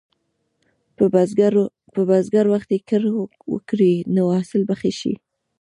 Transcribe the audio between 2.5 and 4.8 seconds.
وختي کر وکړي، نو حاصل به